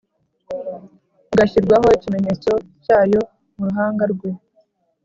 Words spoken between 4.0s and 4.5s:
rwe